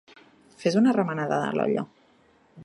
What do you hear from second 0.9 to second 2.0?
remenada a l'olla.